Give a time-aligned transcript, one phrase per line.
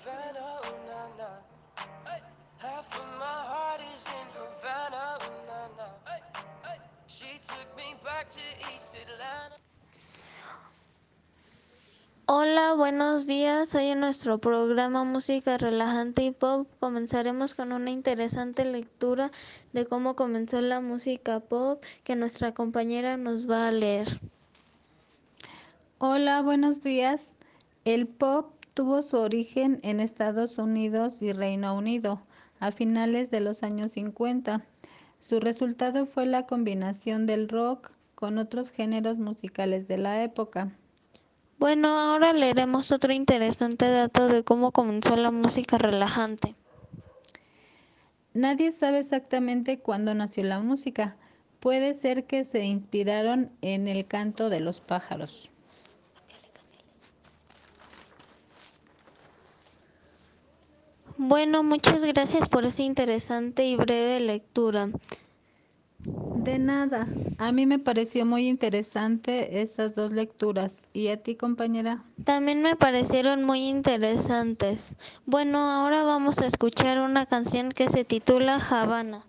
[0.00, 1.28] Havana, ooh, na, na.
[2.06, 2.22] Hey.
[2.56, 5.86] Half of my heart is in Havana, ooh, na, na.
[6.08, 6.22] Hey.
[6.64, 6.78] Hey.
[7.06, 8.40] She took me back to
[8.72, 9.56] East Atlanta.
[12.24, 13.74] Hola, buenos días.
[13.74, 19.30] Hoy en nuestro programa Música Relajante y Pop comenzaremos con una interesante lectura
[19.74, 24.20] de cómo comenzó la música pop que nuestra compañera nos va a leer.
[25.98, 27.36] Hola, buenos días.
[27.84, 32.22] El pop tuvo su origen en Estados Unidos y Reino Unido
[32.60, 34.64] a finales de los años 50.
[35.18, 40.70] Su resultado fue la combinación del rock con otros géneros musicales de la época.
[41.58, 46.54] Bueno, ahora leeremos otro interesante dato de cómo comenzó la música relajante.
[48.32, 51.16] Nadie sabe exactamente cuándo nació la música.
[51.58, 55.50] Puede ser que se inspiraron en el canto de los pájaros.
[61.22, 64.88] Bueno, muchas gracias por esa interesante y breve lectura.
[65.98, 67.06] De nada.
[67.36, 70.86] A mí me pareció muy interesante esas dos lecturas.
[70.94, 72.02] ¿Y a ti, compañera?
[72.24, 74.94] También me parecieron muy interesantes.
[75.26, 79.20] Bueno, ahora vamos a escuchar una canción que se titula Havana.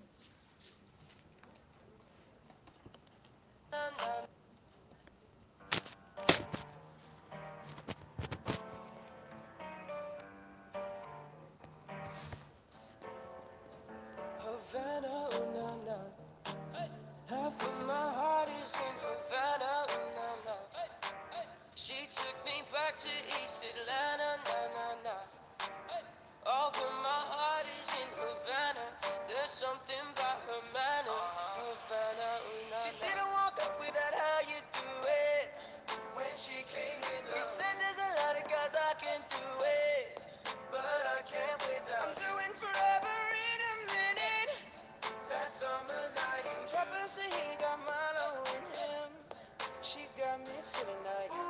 [47.12, 49.12] Said he got Milo in him.
[49.84, 51.41] She got me feeling like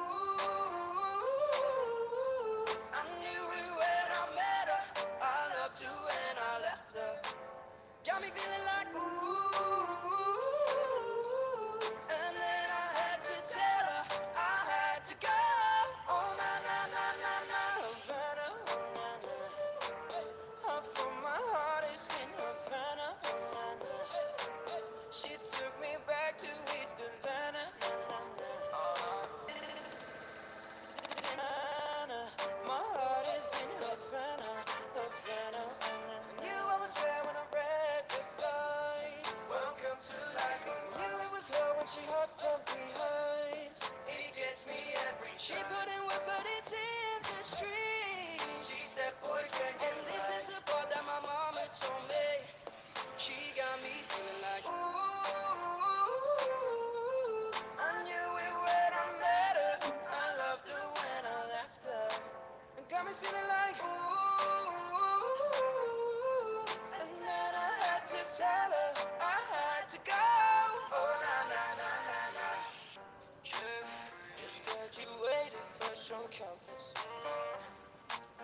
[76.12, 76.84] fresh campus.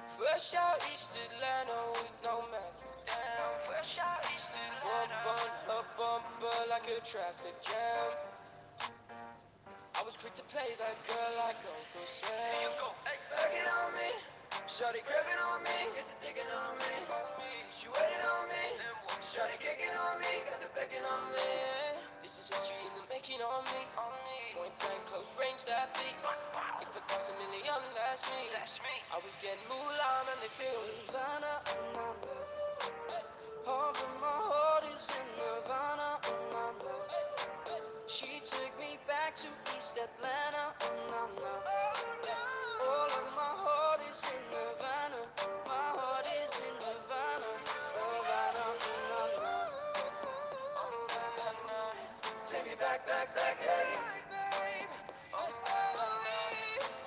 [0.08, 3.04] Fresh out East Atlanta with no mattress.
[3.08, 5.20] Damn, fresh out East Atlanta.
[5.24, 8.12] Bump on her bumper like a traffic jam.
[10.00, 12.88] I was quick to play that girl like Uncle Sam.
[13.04, 14.12] Back it on me.
[14.64, 15.92] Shawty grabbing on me.
[15.96, 16.96] Get to digging on me.
[17.72, 18.66] She waited on me.
[19.20, 20.32] Shawty kicking on me.
[20.48, 21.52] Got the begging on me.
[22.22, 23.84] This is history in the making on me.
[24.58, 26.18] Point blank, close range, that beat.
[26.82, 28.50] If it costs a million, that's me.
[29.14, 32.34] I was getting moolah, and they feel Havana, oh, na, na.
[33.70, 36.94] Half of my heart is in Nirvana, oh, na, na.
[38.10, 39.46] She took me back to
[39.78, 41.54] East Atlanta, oh, na, na.
[42.82, 45.22] All of my heart is in Nirvana.
[45.70, 47.52] My heart is in Nirvana.
[47.94, 48.74] Nirvana, oh,
[51.14, 51.78] na, na.
[52.44, 54.37] Take me back, back, back, hey.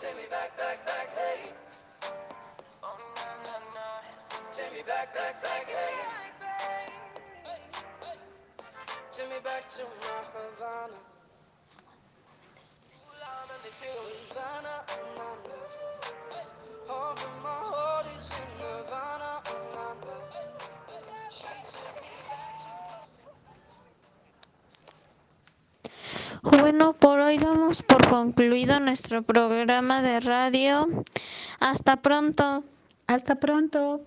[0.01, 1.53] Take me back, back, back, hey.
[4.51, 6.31] Take me back, back, back, hey.
[9.13, 10.97] Take me back to my Havana.
[13.63, 15.19] Havana, na, na.
[15.19, 15.20] Half
[26.43, 30.89] Bueno, por hoy damos por concluido nuestro programa de radio.
[31.59, 32.65] Hasta pronto.
[33.07, 34.01] Hasta pronto.